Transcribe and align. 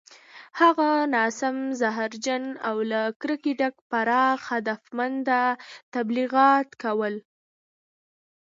هغه 0.59 0.89
ناسم، 1.15 1.57
زهرجن 1.79 2.43
او 2.67 2.77
له 2.91 3.01
کرکې 3.21 3.53
ډک 3.59 3.75
پراخ 3.89 4.39
هدفمند 4.53 5.27
تبلیغات 5.95 6.67
کول 6.83 7.15